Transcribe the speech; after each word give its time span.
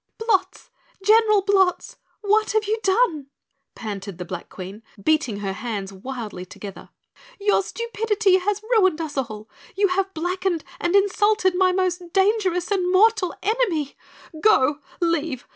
"Blotz, 0.17 0.71
General 1.05 1.43
Blotz, 1.43 1.97
what 2.21 2.53
have 2.53 2.63
you 2.65 2.79
done?" 2.81 3.27
panted 3.75 4.17
the 4.17 4.25
Black 4.25 4.49
Queen, 4.49 4.81
beating 5.03 5.41
her 5.41 5.53
hands 5.53 5.93
wildly 5.93 6.43
together. 6.43 6.89
"Your 7.39 7.61
stupidity 7.61 8.37
has 8.39 8.63
ruined 8.63 8.99
us 8.99 9.15
all! 9.15 9.47
You 9.77 9.89
have 9.89 10.11
blackened 10.15 10.63
and 10.79 10.95
insulted 10.95 11.53
my 11.53 11.71
most 11.71 12.13
dangerous 12.13 12.71
and 12.71 12.91
mortal 12.91 13.35
enemy! 13.43 13.95
Go! 14.41 14.79
Leave! 14.99 15.45